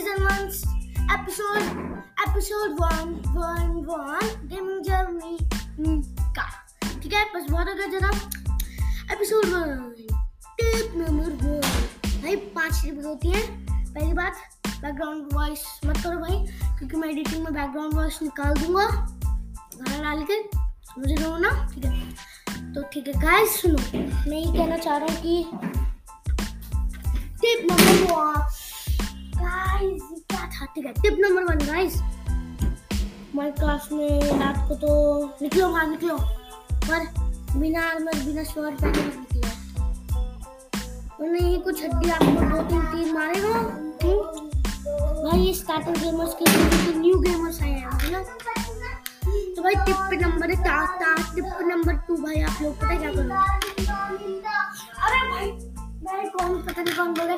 [0.00, 1.62] Episode
[2.20, 5.38] episode one one one gaming journey
[6.36, 6.44] का
[7.02, 7.24] ठीक है?
[7.34, 8.08] बस बहुत गया जरा
[9.12, 9.94] episode one
[10.60, 11.60] tip number one
[12.22, 13.42] भाई, पाँच टिप होती है।
[13.94, 14.32] पहली बात
[14.68, 16.46] बैकग्राउंड वॉइस मत करो भाई,
[16.78, 20.42] क्योंकि मैं एडिटिंग में बैकग्राउंड वॉइस निकाल दूँगा। गाना डाल के,
[20.84, 21.68] समझ रहे हो ना?
[21.74, 22.10] ठीक है?
[22.74, 23.78] तो ठीक है गाइस सुनो।
[24.30, 25.44] मैं ये कहना चाह रहा हूँ कि
[27.42, 28.39] टिप नंबर वन
[30.74, 34.90] ठीक है। टिप नंबर वन गाइस हमारे क्लास में रात को तो
[35.42, 36.16] निकलो बाहर निकलो।
[36.84, 37.06] पर
[37.58, 39.48] बिना आर्मर बिना शॉर्ट पहने मत निकलो।
[41.50, 44.18] ये कुछ हड्डी आपको दो तीन तीन मारेगा हम्म?
[45.24, 48.22] भाई ये स्टार्टिंग गेमर्स के लिए न्यू गेमर्स आए हैं ना?
[49.56, 53.22] तो भाई टिप नंबर ता, ता, टिप नंबर टू भाई आप लोग पता क्या करो
[55.06, 55.50] अरे भाई
[56.04, 57.30] भाई कौन पता नहीं कौन बोल?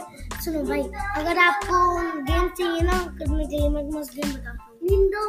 [0.43, 0.83] सुनो भाई
[1.17, 1.79] अगर आपको
[2.23, 5.23] गेम चाहिए ना करने लिए मैं मस्त गेम बताता हूँ। निंदो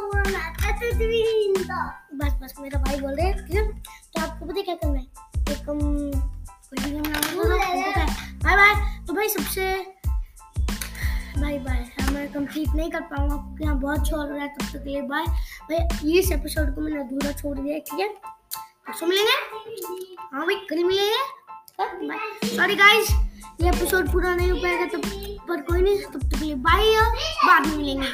[2.18, 3.82] बस बस मेरा भाई बोल रहे हैं ठीक
[4.14, 5.04] तो आपको पता है क्या करना है?
[5.52, 7.02] एक हम कोई भी गेम
[8.44, 8.74] बाय बाय।
[9.06, 9.68] तो भाई सबसे
[11.40, 14.84] बाय बाय। मैं कंप्लीट नहीं कर पाऊँगा क्योंकि यहाँ बहुत छोड़ रहा है तब तक
[14.86, 15.26] लिए बाय।
[15.70, 18.08] भाई इस एपिसोड को मैंने अधूरा छोड़ दिया ठीक है?
[18.08, 19.36] परसों मिलेंगे?
[20.32, 21.22] हाँ भाई कल मिलेंगे।
[22.56, 23.08] सॉरी गाइस
[23.60, 25.02] ये एपिसोड पूरा नहीं हो पाएगा, तब
[25.48, 26.94] पर कोई नहीं, तब तक के लिए बाय
[27.46, 28.06] बाद में मिलेंगे।